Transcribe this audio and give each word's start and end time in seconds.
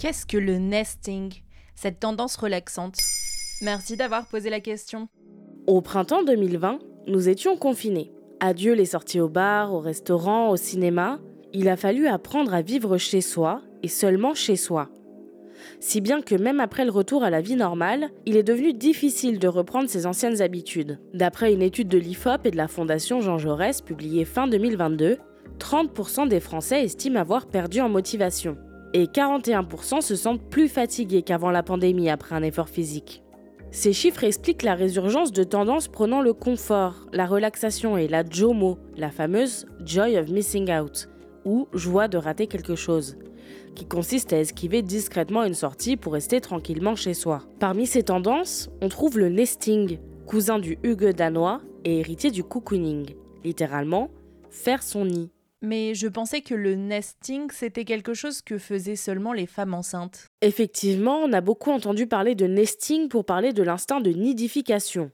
Qu'est-ce 0.00 0.24
que 0.24 0.38
le 0.38 0.56
nesting? 0.56 1.30
Cette 1.74 2.00
tendance 2.00 2.36
relaxante 2.36 2.96
Merci 3.60 3.98
d'avoir 3.98 4.26
posé 4.26 4.48
la 4.48 4.60
question. 4.60 5.08
Au 5.66 5.82
printemps 5.82 6.22
2020, 6.22 6.78
nous 7.06 7.28
étions 7.28 7.58
confinés. 7.58 8.10
Adieu 8.40 8.72
les 8.72 8.86
sorties 8.86 9.20
au 9.20 9.28
bar, 9.28 9.74
au 9.74 9.80
restaurant, 9.80 10.48
au 10.48 10.56
cinéma. 10.56 11.20
Il 11.52 11.68
a 11.68 11.76
fallu 11.76 12.06
apprendre 12.06 12.54
à 12.54 12.62
vivre 12.62 12.96
chez 12.96 13.20
soi 13.20 13.60
et 13.82 13.88
seulement 13.88 14.32
chez 14.32 14.56
soi. 14.56 14.88
Si 15.80 16.00
bien 16.00 16.22
que 16.22 16.34
même 16.34 16.60
après 16.60 16.86
le 16.86 16.92
retour 16.92 17.22
à 17.22 17.28
la 17.28 17.42
vie 17.42 17.56
normale, 17.56 18.08
il 18.24 18.38
est 18.38 18.42
devenu 18.42 18.72
difficile 18.72 19.38
de 19.38 19.48
reprendre 19.48 19.90
ses 19.90 20.06
anciennes 20.06 20.40
habitudes. 20.40 20.98
D'après 21.12 21.52
une 21.52 21.60
étude 21.60 21.88
de 21.88 21.98
l'IFOP 21.98 22.46
et 22.46 22.50
de 22.50 22.56
la 22.56 22.68
Fondation 22.68 23.20
Jean 23.20 23.36
Jaurès 23.36 23.82
publiée 23.82 24.24
fin 24.24 24.48
2022, 24.48 25.18
30% 25.58 26.26
des 26.26 26.40
Français 26.40 26.84
estiment 26.84 27.20
avoir 27.20 27.48
perdu 27.48 27.82
en 27.82 27.90
motivation. 27.90 28.56
Et 28.92 29.06
41% 29.06 30.00
se 30.00 30.16
sentent 30.16 30.42
plus 30.42 30.68
fatigués 30.68 31.22
qu'avant 31.22 31.50
la 31.50 31.62
pandémie 31.62 32.10
après 32.10 32.34
un 32.34 32.42
effort 32.42 32.68
physique. 32.68 33.22
Ces 33.70 33.92
chiffres 33.92 34.24
expliquent 34.24 34.64
la 34.64 34.74
résurgence 34.74 35.32
de 35.32 35.44
tendances 35.44 35.86
prenant 35.86 36.22
le 36.22 36.32
confort, 36.32 37.06
la 37.12 37.26
relaxation 37.26 37.96
et 37.96 38.08
la 38.08 38.24
JOMO, 38.28 38.78
la 38.96 39.10
fameuse 39.10 39.66
Joy 39.84 40.18
of 40.18 40.28
Missing 40.28 40.72
Out, 40.72 41.08
ou 41.44 41.68
joie 41.72 42.08
de 42.08 42.18
rater 42.18 42.48
quelque 42.48 42.74
chose, 42.74 43.16
qui 43.76 43.86
consiste 43.86 44.32
à 44.32 44.40
esquiver 44.40 44.82
discrètement 44.82 45.44
une 45.44 45.54
sortie 45.54 45.96
pour 45.96 46.14
rester 46.14 46.40
tranquillement 46.40 46.96
chez 46.96 47.14
soi. 47.14 47.42
Parmi 47.60 47.86
ces 47.86 48.02
tendances, 48.02 48.70
on 48.82 48.88
trouve 48.88 49.18
le 49.18 49.28
nesting, 49.28 49.98
cousin 50.26 50.58
du 50.58 50.78
hugue 50.82 51.14
danois 51.14 51.60
et 51.84 52.00
héritier 52.00 52.32
du 52.32 52.42
cocooning, 52.42 53.14
littéralement 53.44 54.10
faire 54.50 54.82
son 54.82 55.04
nid. 55.04 55.30
Mais 55.62 55.94
je 55.94 56.08
pensais 56.08 56.40
que 56.40 56.54
le 56.54 56.74
nesting, 56.74 57.50
c'était 57.50 57.84
quelque 57.84 58.14
chose 58.14 58.40
que 58.40 58.56
faisaient 58.56 58.96
seulement 58.96 59.34
les 59.34 59.46
femmes 59.46 59.74
enceintes. 59.74 60.26
Effectivement, 60.40 61.18
on 61.18 61.32
a 61.34 61.42
beaucoup 61.42 61.70
entendu 61.70 62.06
parler 62.06 62.34
de 62.34 62.46
nesting 62.46 63.08
pour 63.08 63.26
parler 63.26 63.52
de 63.52 63.62
l'instinct 63.62 64.00
de 64.00 64.10
nidification. 64.10 65.10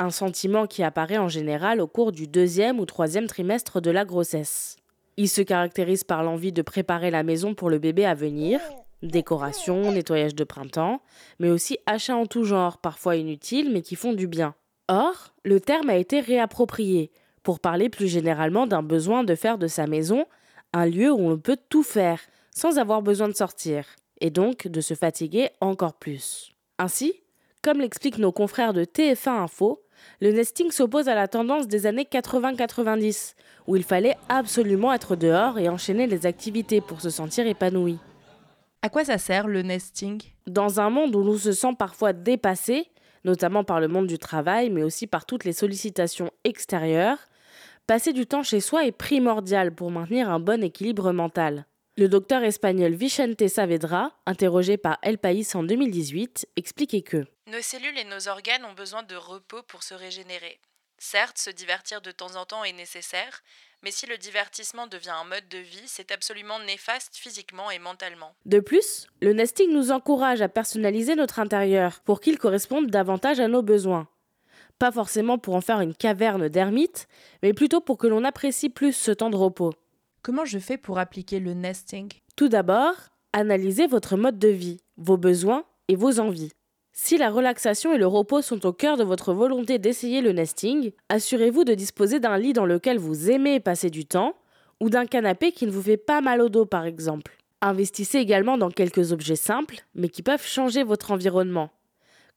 Un 0.00 0.10
sentiment 0.10 0.66
qui 0.66 0.82
apparaît 0.82 1.18
en 1.18 1.28
général 1.28 1.80
au 1.80 1.86
cours 1.86 2.10
du 2.10 2.26
deuxième 2.26 2.80
ou 2.80 2.84
troisième 2.84 3.28
trimestre 3.28 3.80
de 3.80 3.92
la 3.92 4.04
grossesse. 4.04 4.76
Il 5.16 5.28
se 5.28 5.40
caractérise 5.40 6.02
par 6.02 6.24
l'envie 6.24 6.52
de 6.52 6.62
préparer 6.62 7.12
la 7.12 7.22
maison 7.22 7.54
pour 7.54 7.70
le 7.70 7.78
bébé 7.78 8.04
à 8.04 8.14
venir, 8.14 8.60
décoration, 9.02 9.92
nettoyage 9.92 10.34
de 10.34 10.44
printemps, 10.44 11.00
mais 11.38 11.48
aussi 11.48 11.78
achats 11.86 12.16
en 12.16 12.26
tout 12.26 12.44
genre, 12.44 12.78
parfois 12.78 13.16
inutiles 13.16 13.72
mais 13.72 13.82
qui 13.82 13.94
font 13.94 14.12
du 14.12 14.26
bien. 14.26 14.54
Or, 14.88 15.34
le 15.44 15.60
terme 15.60 15.90
a 15.90 15.96
été 15.96 16.20
réapproprié 16.20 17.12
pour 17.46 17.60
parler 17.60 17.88
plus 17.88 18.08
généralement 18.08 18.66
d'un 18.66 18.82
besoin 18.82 19.22
de 19.22 19.36
faire 19.36 19.56
de 19.56 19.68
sa 19.68 19.86
maison 19.86 20.26
un 20.72 20.84
lieu 20.84 21.12
où 21.12 21.30
on 21.30 21.38
peut 21.38 21.56
tout 21.68 21.84
faire 21.84 22.18
sans 22.50 22.80
avoir 22.80 23.02
besoin 23.02 23.28
de 23.28 23.36
sortir, 23.36 23.86
et 24.20 24.30
donc 24.30 24.66
de 24.66 24.80
se 24.80 24.94
fatiguer 24.94 25.50
encore 25.60 25.94
plus. 25.94 26.50
Ainsi, 26.80 27.14
comme 27.62 27.78
l'expliquent 27.78 28.18
nos 28.18 28.32
confrères 28.32 28.72
de 28.72 28.84
TF1 28.84 29.44
Info, 29.44 29.80
le 30.20 30.32
nesting 30.32 30.72
s'oppose 30.72 31.06
à 31.06 31.14
la 31.14 31.28
tendance 31.28 31.68
des 31.68 31.86
années 31.86 32.08
80-90, 32.10 33.34
où 33.68 33.76
il 33.76 33.84
fallait 33.84 34.16
absolument 34.28 34.92
être 34.92 35.14
dehors 35.14 35.60
et 35.60 35.68
enchaîner 35.68 36.08
les 36.08 36.26
activités 36.26 36.80
pour 36.80 37.00
se 37.00 37.10
sentir 37.10 37.46
épanoui. 37.46 37.96
À 38.82 38.88
quoi 38.88 39.04
ça 39.04 39.18
sert 39.18 39.46
le 39.46 39.62
nesting? 39.62 40.20
Dans 40.48 40.80
un 40.80 40.90
monde 40.90 41.14
où 41.14 41.22
l'on 41.22 41.38
se 41.38 41.52
sent 41.52 41.76
parfois 41.78 42.12
dépassé, 42.12 42.88
notamment 43.24 43.62
par 43.62 43.78
le 43.78 43.86
monde 43.86 44.08
du 44.08 44.18
travail, 44.18 44.68
mais 44.68 44.82
aussi 44.82 45.06
par 45.06 45.26
toutes 45.26 45.44
les 45.44 45.52
sollicitations 45.52 46.32
extérieures, 46.42 47.18
Passer 47.86 48.12
du 48.12 48.26
temps 48.26 48.42
chez 48.42 48.58
soi 48.58 48.84
est 48.84 48.90
primordial 48.90 49.72
pour 49.72 49.92
maintenir 49.92 50.28
un 50.28 50.40
bon 50.40 50.64
équilibre 50.64 51.12
mental. 51.12 51.66
Le 51.96 52.08
docteur 52.08 52.42
espagnol 52.42 52.92
Vicente 52.94 53.46
Saavedra, 53.46 54.10
interrogé 54.26 54.76
par 54.76 54.98
El 55.02 55.18
País 55.18 55.46
en 55.54 55.62
2018, 55.62 56.48
expliquait 56.56 57.02
que 57.02 57.24
Nos 57.46 57.62
cellules 57.62 57.96
et 57.96 58.02
nos 58.02 58.26
organes 58.26 58.64
ont 58.64 58.74
besoin 58.74 59.04
de 59.04 59.14
repos 59.14 59.62
pour 59.68 59.84
se 59.84 59.94
régénérer. 59.94 60.58
Certes, 60.98 61.38
se 61.38 61.50
divertir 61.50 62.00
de 62.00 62.10
temps 62.10 62.34
en 62.34 62.44
temps 62.44 62.64
est 62.64 62.72
nécessaire, 62.72 63.44
mais 63.84 63.92
si 63.92 64.06
le 64.06 64.18
divertissement 64.18 64.88
devient 64.88 65.10
un 65.10 65.28
mode 65.28 65.48
de 65.48 65.58
vie, 65.58 65.86
c'est 65.86 66.10
absolument 66.10 66.58
néfaste 66.58 67.14
physiquement 67.14 67.70
et 67.70 67.78
mentalement. 67.78 68.34
De 68.46 68.58
plus, 68.58 69.06
le 69.22 69.32
nesting 69.32 69.72
nous 69.72 69.92
encourage 69.92 70.42
à 70.42 70.48
personnaliser 70.48 71.14
notre 71.14 71.38
intérieur 71.38 72.00
pour 72.00 72.20
qu'il 72.20 72.36
corresponde 72.36 72.90
davantage 72.90 73.38
à 73.38 73.46
nos 73.46 73.62
besoins 73.62 74.08
pas 74.78 74.92
forcément 74.92 75.38
pour 75.38 75.54
en 75.54 75.60
faire 75.60 75.80
une 75.80 75.94
caverne 75.94 76.48
d'ermite, 76.48 77.08
mais 77.42 77.52
plutôt 77.52 77.80
pour 77.80 77.98
que 77.98 78.06
l'on 78.06 78.24
apprécie 78.24 78.68
plus 78.68 78.92
ce 78.92 79.10
temps 79.10 79.30
de 79.30 79.36
repos. 79.36 79.72
Comment 80.22 80.44
je 80.44 80.58
fais 80.58 80.76
pour 80.76 80.98
appliquer 80.98 81.40
le 81.40 81.54
nesting? 81.54 82.12
Tout 82.36 82.48
d'abord, 82.48 82.94
analysez 83.32 83.86
votre 83.86 84.16
mode 84.16 84.38
de 84.38 84.48
vie, 84.48 84.78
vos 84.96 85.16
besoins 85.16 85.64
et 85.88 85.96
vos 85.96 86.20
envies. 86.20 86.52
Si 86.92 87.18
la 87.18 87.30
relaxation 87.30 87.92
et 87.92 87.98
le 87.98 88.06
repos 88.06 88.42
sont 88.42 88.64
au 88.66 88.72
cœur 88.72 88.96
de 88.96 89.04
votre 89.04 89.34
volonté 89.34 89.78
d'essayer 89.78 90.22
le 90.22 90.32
nesting, 90.32 90.92
assurez-vous 91.10 91.64
de 91.64 91.74
disposer 91.74 92.20
d'un 92.20 92.38
lit 92.38 92.54
dans 92.54 92.64
lequel 92.64 92.98
vous 92.98 93.30
aimez 93.30 93.60
passer 93.60 93.90
du 93.90 94.06
temps, 94.06 94.34
ou 94.80 94.90
d'un 94.90 95.06
canapé 95.06 95.52
qui 95.52 95.66
ne 95.66 95.70
vous 95.70 95.82
fait 95.82 95.96
pas 95.96 96.20
mal 96.20 96.40
au 96.40 96.48
dos 96.48 96.66
par 96.66 96.86
exemple. 96.86 97.36
Investissez 97.60 98.18
également 98.18 98.58
dans 98.58 98.70
quelques 98.70 99.12
objets 99.12 99.36
simples, 99.36 99.84
mais 99.94 100.08
qui 100.08 100.22
peuvent 100.22 100.46
changer 100.46 100.82
votre 100.82 101.10
environnement. 101.10 101.70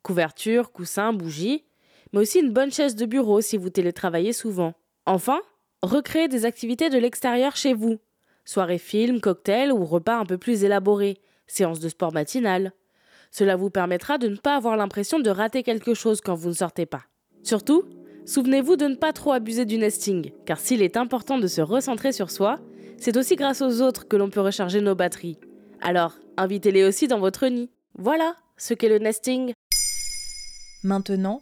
Couverture, 0.03 0.71
coussins, 0.71 1.13
bougies, 1.13 1.63
mais 2.13 2.19
aussi 2.19 2.39
une 2.39 2.53
bonne 2.53 2.71
chaise 2.71 2.95
de 2.95 3.05
bureau 3.05 3.41
si 3.41 3.57
vous 3.57 3.69
télétravaillez 3.69 4.33
souvent. 4.33 4.73
Enfin, 5.05 5.39
recréez 5.83 6.27
des 6.27 6.45
activités 6.45 6.89
de 6.89 6.97
l'extérieur 6.97 7.55
chez 7.55 7.73
vous. 7.73 7.99
Soirée 8.45 8.77
film, 8.77 9.21
cocktail 9.21 9.71
ou 9.71 9.85
repas 9.85 10.17
un 10.17 10.25
peu 10.25 10.37
plus 10.37 10.63
élaborés, 10.63 11.17
séance 11.47 11.79
de 11.79 11.89
sport 11.89 12.13
matinale. 12.13 12.73
Cela 13.31 13.55
vous 13.55 13.69
permettra 13.69 14.17
de 14.17 14.27
ne 14.27 14.35
pas 14.35 14.55
avoir 14.55 14.75
l'impression 14.75 15.19
de 15.19 15.29
rater 15.29 15.63
quelque 15.63 15.93
chose 15.93 16.21
quand 16.21 16.35
vous 16.35 16.49
ne 16.49 16.53
sortez 16.53 16.85
pas. 16.85 17.03
Surtout, 17.43 17.83
souvenez-vous 18.25 18.75
de 18.75 18.87
ne 18.87 18.95
pas 18.95 19.13
trop 19.13 19.31
abuser 19.31 19.65
du 19.65 19.77
nesting, 19.77 20.31
car 20.45 20.59
s'il 20.59 20.81
est 20.81 20.97
important 20.97 21.37
de 21.37 21.47
se 21.47 21.61
recentrer 21.61 22.11
sur 22.11 22.31
soi, 22.31 22.59
c'est 22.97 23.17
aussi 23.17 23.35
grâce 23.35 23.61
aux 23.61 23.81
autres 23.81 24.07
que 24.07 24.17
l'on 24.17 24.29
peut 24.29 24.41
recharger 24.41 24.81
nos 24.81 24.95
batteries. 24.95 25.37
Alors, 25.81 26.15
invitez-les 26.37 26.83
aussi 26.83 27.07
dans 27.07 27.19
votre 27.19 27.47
nid. 27.47 27.69
Voilà 27.97 28.35
ce 28.57 28.73
qu'est 28.73 28.89
le 28.89 28.99
nesting. 28.99 29.53
Maintenant, 30.83 31.41